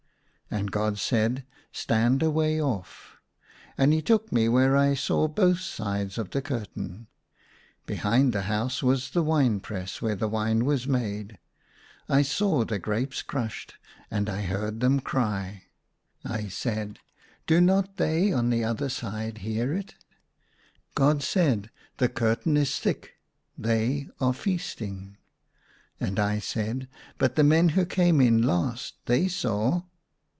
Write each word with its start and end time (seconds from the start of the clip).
And 0.53 0.69
God 0.69 0.97
said," 0.99 1.45
Stand 1.71 2.21
a 2.21 2.29
way 2.29 2.61
off." 2.61 3.15
And 3.77 3.93
he 3.93 4.01
took 4.01 4.33
me 4.33 4.49
where 4.49 4.75
I 4.75 4.95
saw 4.95 5.29
both 5.29 5.61
sides 5.61 6.17
of 6.17 6.31
the 6.31 6.41
curtain. 6.41 7.07
Behind 7.85 8.33
the 8.33 8.41
house 8.41 8.83
was 8.83 9.11
the 9.11 9.23
wine 9.23 9.61
press 9.61 10.01
where 10.01 10.17
the 10.17 10.27
wine 10.27 10.65
was 10.65 10.87
made. 10.89 11.37
I 12.09 12.21
saw 12.21 12.65
the 12.65 12.79
grapes 12.79 13.21
crushed, 13.21 13.75
and 14.11 14.27
I40 14.27 14.27
THE 14.27 14.31
SUNLIGHT 14.33 14.43
LA 14.43 14.47
V 14.47 14.53
I 14.55 14.59
heard 14.59 14.79
them 14.81 14.99
cry. 14.99 15.63
I 16.25 16.47
said," 16.49 16.99
Do 17.47 17.61
not 17.61 17.95
they 17.95 18.33
on 18.33 18.49
the 18.49 18.65
other 18.65 18.89
side 18.89 19.37
hear 19.37 19.71
it?" 19.73 19.95
God 20.95 21.23
said," 21.23 21.69
The 21.97 22.09
curtain 22.09 22.57
is 22.57 22.77
thick; 22.77 23.13
they 23.57 24.09
are 24.19 24.33
feasting." 24.33 25.15
And 26.01 26.19
I 26.19 26.39
said," 26.39 26.89
But 27.17 27.35
the 27.37 27.43
men 27.45 27.69
who 27.69 27.85
came 27.85 28.19
in 28.19 28.41
last. 28.41 28.95
They 29.05 29.29
saw 29.29 29.83